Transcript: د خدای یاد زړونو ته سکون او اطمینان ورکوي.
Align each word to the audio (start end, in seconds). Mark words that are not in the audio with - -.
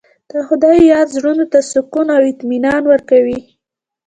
د 0.31 0.33
خدای 0.47 0.77
یاد 0.91 1.07
زړونو 1.15 1.45
ته 1.51 1.59
سکون 1.71 2.07
او 2.15 2.21
اطمینان 2.31 2.81
ورکوي. 2.91 3.39